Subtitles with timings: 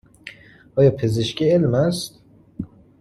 [0.75, 2.19] آیا پزشکی علم است؟